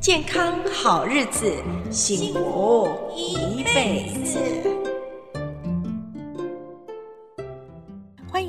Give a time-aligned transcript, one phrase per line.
[0.00, 4.79] 健康好日子，幸福一辈子。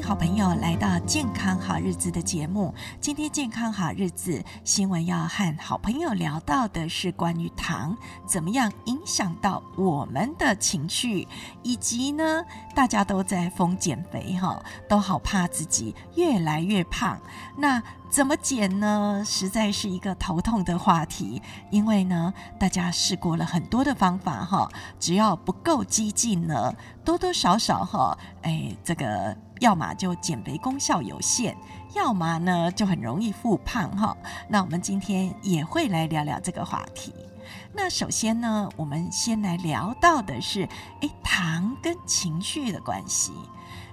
[0.03, 7.95] 好朋友来到健康好日子的节目，今天健康好日子新闻要和好朋友聊到的是关于糖
[8.25, 11.27] 怎么样影响到我们的情绪，
[11.63, 12.43] 以及呢，
[12.75, 17.17] 大家都在疯减肥哈，都好怕自己越来越胖，
[17.55, 19.23] 那怎么减呢？
[19.25, 26.73] 实在是一个头痛的话题，因为呢，大家试过了很多的方法哈，只要不够激进呢，
[27.05, 29.37] 多多少少哈，哎，这个。
[29.61, 31.55] 要么就减肥功效有限，
[31.93, 34.17] 要么呢就很容易复胖哈。
[34.49, 37.13] 那我们今天也会来聊聊这个话题。
[37.71, 40.67] 那首先呢，我们先来聊到的是，
[41.01, 43.33] 诶，糖跟情绪的关系。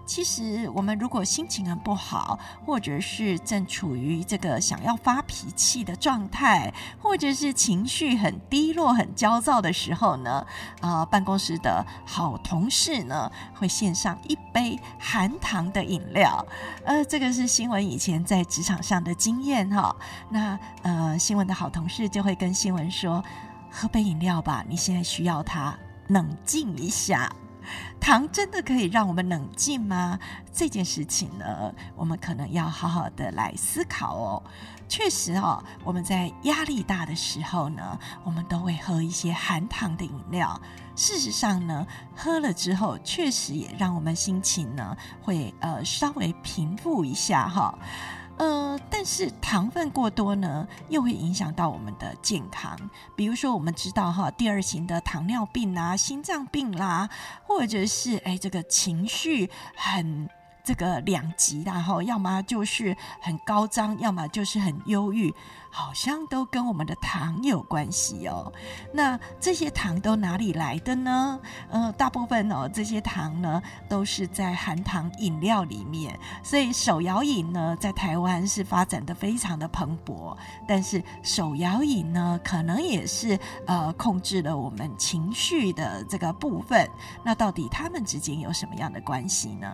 [0.08, 10.46] 其实，我们如果心情很不好，或者是正处于这个想要发脾气的状态，或者是情绪很低落、很焦躁的时候呢，
[10.80, 16.42] 啊、呃，办公室的好同事呢会献上一杯含糖的饮料。
[16.86, 19.94] 呃，这个是新闻以前在职场上的经验哈。
[20.30, 23.22] 那呃，新闻的好同事就会跟新闻说
[23.70, 27.30] ：“喝杯饮料吧，你现在需要它，冷静一下。”
[28.00, 30.18] 糖真的可以让我们冷静吗？
[30.52, 34.42] 这件事情呢，我们可能要好好的来思考哦。
[34.88, 40.58] 确实哦，我们在压力大的时候呢，我们都会喝一些含糖的饮料。
[40.96, 47.78] 事实上呢，喝了之后，确实也让我们心情呢会呃稍微平复一下哈。
[48.38, 52.78] 呃，但是糖分过多呢，又会影响到我们的健康。
[53.14, 57.10] 比如说，我们知道哈，第二型的糖尿病啦、心脏病啦，
[57.46, 60.28] 或者是哎，这个情绪很。
[60.68, 65.34] 这个两极，然后要么就是很高涨，要么就是很忧郁，
[65.70, 68.52] 好像都跟我们的糖有关系哦。
[68.92, 71.40] 那这些糖都哪里来的呢？
[71.70, 76.20] 呃，大部分哦，这些糖呢都是在含糖饮料里面。
[76.42, 86.86] 所以手摇饮呢，在台湾是发展的非常的蓬勃，但是手摇饮呢，可能也是呃控制了我们情绪的这个部分。
[87.24, 89.72] 那到底他们之间有什么样的关系呢？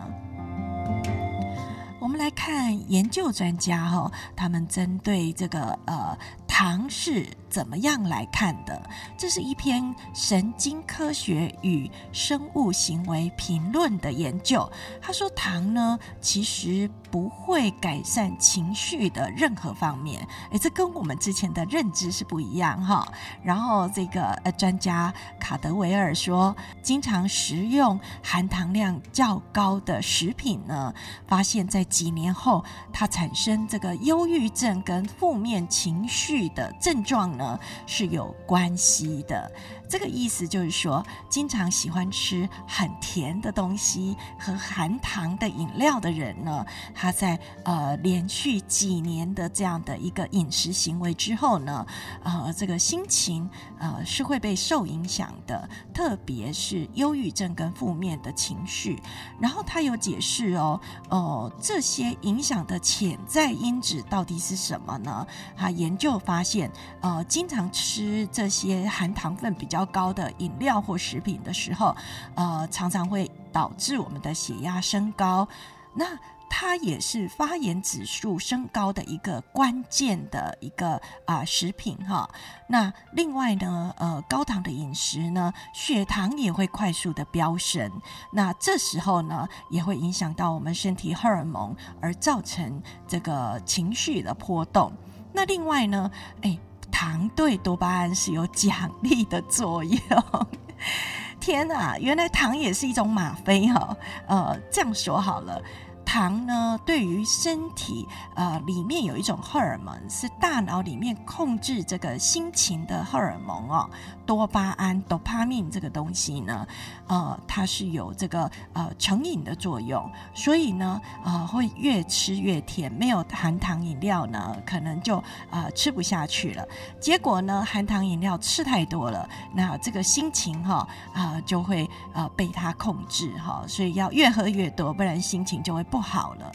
[1.99, 6.17] 我们来看研究专家哈，他们针对这个呃
[6.57, 8.81] 糖是怎么样来看的？
[9.17, 14.69] 这是一篇神经科学与生物行为评论的研究。
[15.01, 20.25] 他说糖呢，其实不会改善情绪的任何方面。
[20.51, 23.05] 诶，这跟我们之前的认知是不一样哈。
[23.43, 30.93] 然后这个呃专家卡德维尔说，经常食用含糖量较高的食品呢，
[31.27, 32.63] 发现在几年后，
[32.93, 39.51] 它产生这个忧郁症跟负面情绪的症状呢是有关系的。
[39.87, 51.85] 这个意思就是说，经常喜欢吃很甜的东西和含糖的饮料的人呢，他在呃连续几年的这样的一个饮食行为之后呢，
[52.23, 59.01] 呃，这个心情呃是会被受影响的，特别是忧郁症跟负面的情绪。
[59.39, 60.79] 然后他有解释哦，
[61.09, 65.25] 哦、这些影响的潜在因子到底是什么呢？
[65.55, 66.71] 他研究发现，
[67.01, 71.93] 呃，经常吃这些含糖分比较较高的饮料或食品的时候，
[72.35, 75.47] 呃，常常会导致我们的血压升高。
[75.93, 76.17] 那
[76.49, 82.29] 它也是发炎指数升高的一个关键的一个啊、食品哈。
[82.67, 87.91] 那另外呢，呃，高糖的饮食呢，血糖也会快速的飙升。
[88.31, 94.93] 那这时候呢，也会影响到我们身体荷尔蒙，而造成这个情绪的波动。
[95.33, 96.09] 那另外呢，
[96.41, 96.57] 哎。
[96.95, 99.99] 糖对多巴胺是有奖励的作用。
[101.41, 103.97] 天啊，原来糖也是一种吗啡哈。
[104.29, 105.61] 呃，这样说好了。
[106.05, 113.89] 糖呢，对于身体呃里面有一种荷尔蒙，是大脑里面控制这个心情的荷尔蒙哦，
[114.25, 116.65] 多巴胺 （dopamine） 这个东西呢，
[117.07, 122.91] 呃，它是有这个呃成瘾的作用，所以呢，呃，会越吃越甜。
[122.93, 126.65] 没有含糖饮料呢，可能就呃吃不下去了。
[126.99, 136.51] 结果呢，含糖饮料吃太多了，那这个心情哈啊、就会呃被它控制哈，所以要越喝越多，不然心情就会不好了，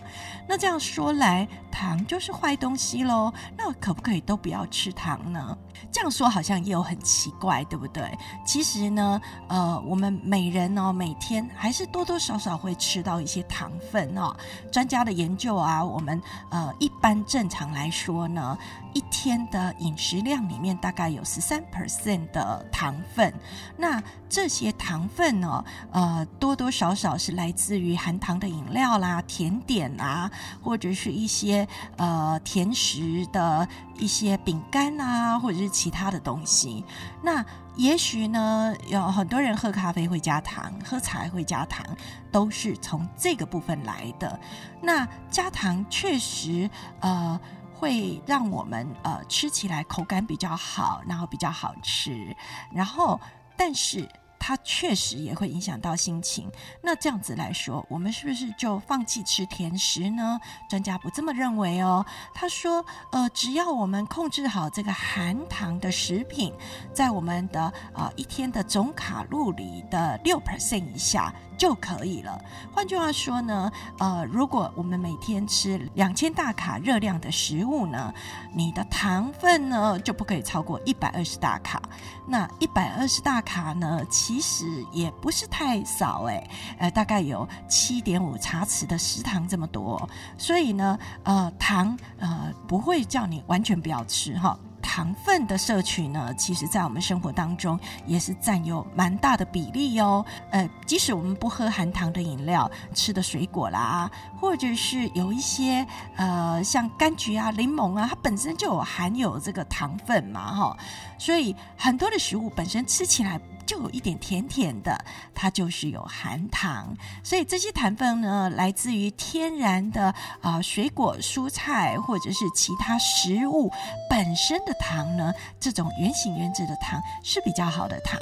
[0.46, 3.32] 那这样说来，糖就是坏东西喽？
[3.56, 5.56] 那可不可以都不要吃糖呢？
[5.90, 8.06] 这样说好像也有很奇怪，对不对？
[8.44, 14.36] 其实呢，呃，我们每人哦，每天还是多多少少会吃到一些糖分哦。
[14.70, 16.20] 专家的研究啊，我们
[16.50, 18.58] 呃，一般正常来说呢，
[18.92, 23.32] 一天的饮食量里面大概有十三 percent 的糖分。
[23.76, 30.30] 那这些糖分呢，呃，多多少少是来自于含糖的饮料啦、甜点啊，
[30.62, 31.66] 或者是一些
[31.96, 33.66] 呃甜食的
[33.98, 36.84] 一些饼干啊，或者是其他的东西。
[37.22, 37.44] 那
[37.76, 41.84] 也许呢，有很多人喝咖啡会加糖，喝茶会加糖，
[42.30, 44.38] 都是从这个部分来的。
[44.82, 46.68] 那加糖确实，
[47.00, 47.40] 呃，
[47.80, 52.36] 会让我们呃吃起来口感比较好，然后比较好吃，
[52.70, 53.18] 然后
[53.56, 54.06] 但是。
[54.42, 56.50] 它确实也会影响到心情。
[56.82, 60.40] 那这样子来说，我们是不是就放弃吃甜食呢？
[60.66, 62.04] 专家不这么认为哦。
[62.32, 62.82] 他说，
[63.12, 66.54] 呃，只要我们控制好这个含糖的食品，
[66.94, 71.32] 在我们的呃一天的总卡路里的六 percent 以下。
[71.60, 72.42] 就可以了。
[72.72, 78.14] 换句话说呢，呃，如果我们每天吃两千大卡热量的食物呢，
[78.54, 81.82] 你的糖分呢就不可以超过一百二十大卡。
[82.26, 86.48] 那一百二十大卡呢，其实也不是太少诶，
[86.78, 90.08] 呃，大概有七点五茶匙的食糖这么多。
[90.38, 94.58] 所以呢，呃，糖呃不会叫你完全不要吃哈。
[94.82, 100.24] 糖分的摄取呢，其实在我们生活当中也是占有蛮大的比例哟。
[100.50, 104.10] 呃，即使我们不喝含糖的饮料，吃的水果啦，
[104.40, 105.86] 或者是有一些
[106.16, 110.76] 呃像柑橘啊、柠檬啊，它本身就有含有这个糖分嘛，哈。
[111.18, 113.40] 所以很多的食物本身吃起来。
[113.70, 123.70] 就有一点甜甜的，它就是有含糖，所以这些糖分呢，来自于天然的啊、水果、蔬菜或者是其他食物
[124.08, 128.20] 本身的糖呢，这种原型原质的糖是比较好的糖。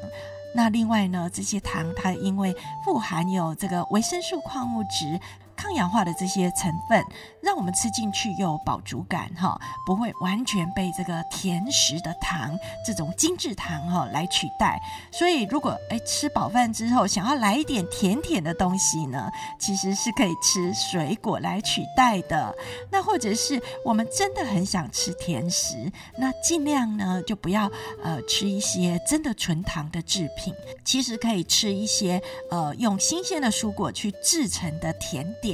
[0.54, 2.54] 那另外呢，这些糖它因为
[2.84, 5.18] 富含有这个维生素、矿物质。
[5.58, 7.04] 抗氧化的这些成分，
[7.42, 12.56] 让我们吃进去有饱足感哈，不会完全被这个甜食的糖
[12.86, 14.80] 这种精致糖哈来取代。
[15.10, 19.28] 所以，如果哎吃饱饭之后想要来一点甜甜的东西呢，
[19.58, 22.54] 其实是可以吃水果来取代的。
[22.88, 27.68] 那或者是我们真的很想吃甜食，那尽量呢就不要
[28.04, 30.54] 呃吃一些真的纯糖的制品，
[30.84, 35.47] 其实可以吃一些呃用新鲜的蔬果去制成的甜点。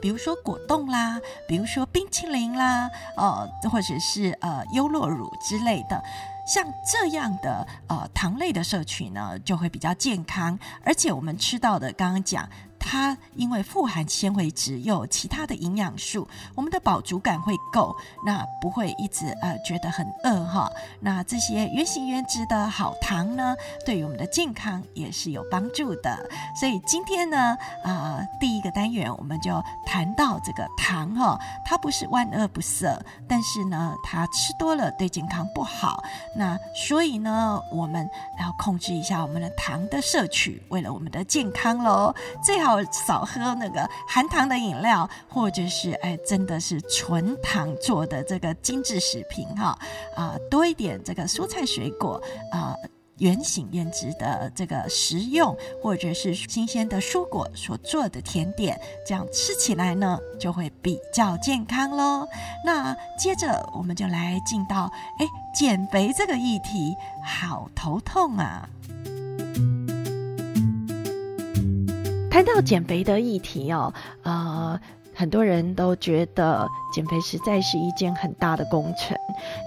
[0.00, 6.02] 比如说果冻啦，比如说冰淇淋啦，呃，或者是呃优酪乳之类的，
[6.46, 12.48] 像这样的呃糖类的摄取呢，就会比较健康，而且我们吃到的刚刚讲。
[12.90, 16.26] 它因为富含纤维质，又有其他的营养素，
[16.56, 17.96] 我们的饱足感会够，
[18.26, 20.68] 那不会一直呃觉得很饿哈。
[20.98, 23.54] 那这些原型原质的好糖呢，
[23.86, 26.18] 对于我们的健康也是有帮助的。
[26.58, 32.98] 所以今天呢，啊、第一个单元我们就谈到这个糖哈，它不是万恶不赦，
[33.28, 36.02] 但是呢，它吃多了对健康不好。
[36.34, 38.10] 那所以呢，我们
[38.40, 42.79] 要控制一下我们的糖的摄取，为了我们的健康喽，最好。
[42.86, 49.78] 少喝那个含糖的饮料，或者是哎，真的是纯糖做的这个精致食品哈
[50.16, 52.20] 啊，多一点这个蔬菜水果
[52.52, 52.74] 啊，
[53.18, 62.26] 原形原质的这个食用，或者是新鲜的蔬果所做的甜点，这样吃起来呢就会比较健康喽。
[62.64, 68.68] 那接着我们就来进到哎减肥这个议题，好头痛啊。
[72.30, 74.78] 谈到减肥的议题哦，呃，
[75.14, 79.16] 很多人都觉得减肥实在是一件很大的工程。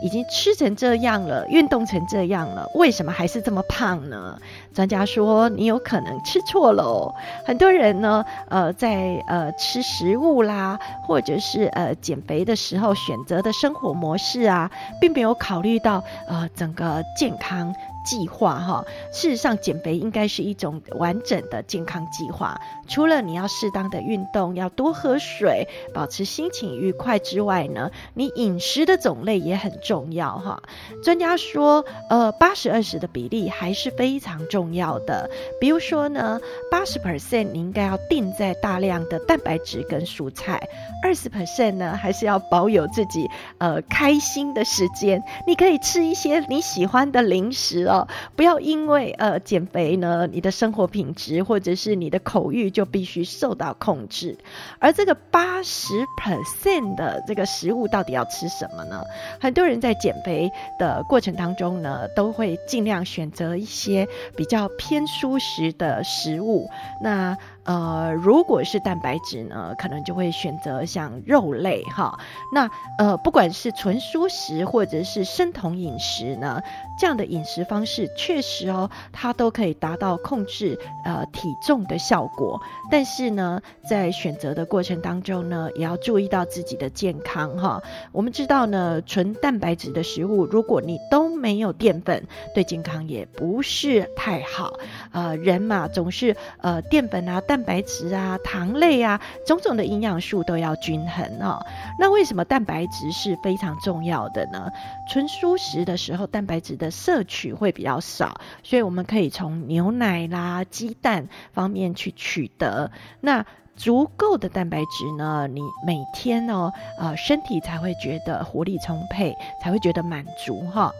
[0.01, 4.39] 已经吃成这样了，运动成这样了，为什么还是这么胖呢？
[4.73, 7.13] 专家说，你有可能吃错了哦。
[7.45, 17.75] 很多人呢，呃，在呃吃食物啦，或者是呃减肥的时候选择的生活模式啊，并没有考虑到呃整个健康。
[18.03, 22.59] 计划哈，事实上减肥应该是一种完整的健康计划。
[22.87, 30.61] 除了你要适当的运动，要多喝水，保持心情愉快之外呢，你饮食的种类也很重要哈。
[31.03, 35.29] 专家说，呃，八十二十的比例还是非常重要的。
[35.59, 40.61] 比如说呢，八十 percent 你应该要定在大量的蛋白质跟蔬菜，
[41.01, 43.29] 二十 percent 呢还是要保有自己
[43.59, 45.23] 呃开心的时间。
[45.47, 47.92] 你可以吃一些你喜欢的零食哦，
[48.35, 54.37] 不要因为呃减肥呢，你的生活品质或者是你的口欲就必须受到控制。
[54.79, 59.03] 而这个八十 percent 的这个食物到底要吃什么呢？
[59.39, 66.69] 很多人在减肥的过程当中呢，都会尽量选择一些比较偏舒适的食物。
[67.01, 72.19] 那呃，如果是蛋白质呢，可能就会选择像肉类哈。
[72.53, 76.61] 那呃，不管是纯蔬食或者是生酮饮食呢，
[76.99, 82.61] 这样的饮食方式确实哦，它都可以达到控制呃体重的效果。
[82.91, 87.81] 但是呢，在选择的过程当中呢，也要注意到自己的健康哈。
[88.11, 94.73] 我们知道呢，纯蛋白质的食物，如果你都没有淀粉，对健康也不是太好。
[95.13, 101.65] 呃，人嘛，总是呃淀粉啊、蛋白质啊、糖类啊，种种的营养素都要均衡哦。
[101.97, 104.69] 那为什么蛋白质是非常重要的呢？
[105.07, 112.91] 纯蔬食的时候，蛋白质的摄取会比较少，所以我们可以从牛奶啦、鸡蛋方面去取得。
[113.21, 120.91] 那足够的蛋白质呢，你每天呢，呃，身体才会觉得活力充沛，才会觉得满足哈。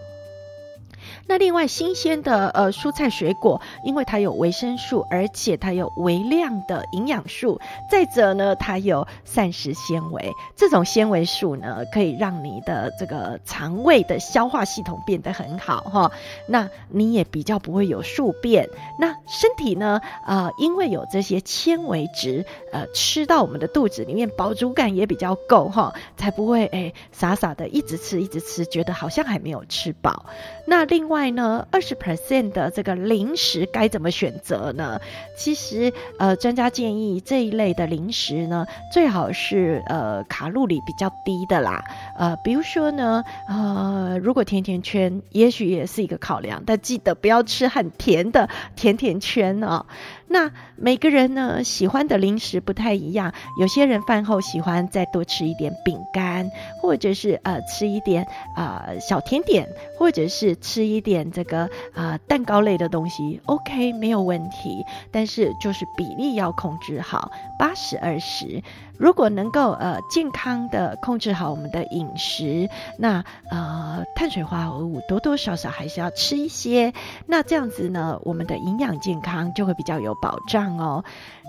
[1.27, 16.11] 那另外，新鲜的呃蔬菜水果，因为它有维生素，而且它有微量的营养素，再者呢，它有膳食纤维，这种纤维素呢，可以让你的这个肠胃的消化系统变得很好哈。
[16.47, 18.69] 那你也比较不会有宿便。
[18.99, 30.25] 那身体呢，呃，因为有这些纤维质，呃，吃到我们的肚子里面，饱足感也比较够哈，才不会哎傻傻的一直吃一直吃，觉得好像还没有吃饱。
[30.65, 35.01] 那另外呢，二十 percent 的这个零食该怎么选择呢？
[35.35, 41.83] 其实，呃，专家建议这一类的零食呢，最好是呃卡路里比较低的啦。
[42.15, 49.87] 呃，比如说呢，呃，如果甜甜圈，也许也是一个考量，但记得不要吃很甜的甜甜圈啊。
[50.33, 56.49] 那每个人呢，喜欢的零食不太一样，有些人饭后喜欢再多吃一点饼干，
[56.81, 58.25] 或者是呃吃一点
[58.55, 68.63] 啊、呃、小甜点，或者是吃一点这个啊、呃、蛋糕类的东西，OK 没有问题，但是就是比例要控制好，八十二十。
[68.97, 76.93] 如果能够呃健康的控制好我们的饮食，那呃碳水化合物多多少少还是要吃一些，
[77.25, 81.03] 那这样子呢，我们的营养健康就会比较有保障哦。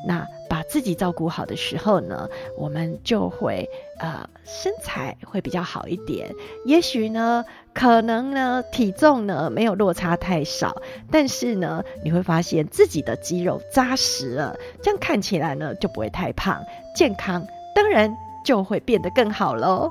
[0.07, 6.35] 那把自己照顾好的时候呢，我们就会呃身材会比较好一点。
[6.67, 16.64] 也许呢，可能呢体重呢没有落差太少，但是呢你会发现自己的肌肉扎实了，这样看起来呢就不会太胖。
[16.95, 19.90] 健康当然就会变得更好喽。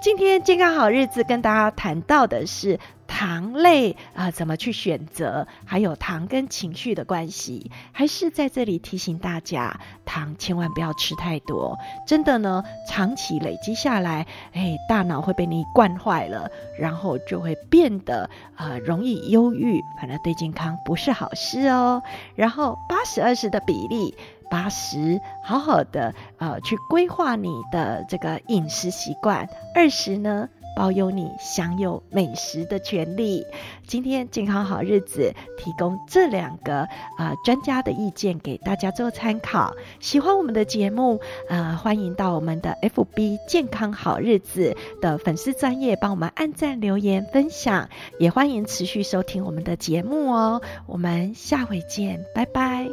[0.00, 2.78] 今天健康好日子跟大家谈到的是
[3.18, 7.68] 糖类啊、怎么去选择，还有糖跟情绪的关系。
[7.90, 16.48] 还是在这里提醒大家，糖千万不要吃太多，真的呢，长期累积下来，哎，大脑会被你惯坏了，
[16.78, 22.00] 然后就会变得呃容易忧郁，反正对健康不是好事哦。
[22.36, 24.14] 然后八十二十的比例。
[24.50, 30.48] 八十，好好的呃去规划你的这个饮食习惯；二十呢，
[30.78, 33.44] 保有你享有美食的权利。
[33.84, 39.74] 今天健康好日子提供这两个啊、专家的意见给大家做参考。
[39.98, 41.18] 喜欢我们的节目，
[41.48, 47.88] 呃，欢迎到我们的 FB 健康好日子的粉丝专页帮我们按赞、留言、分享，
[48.20, 50.62] 也欢迎持续收听我们的节目哦。
[50.86, 52.86] 我们下回见，拜拜。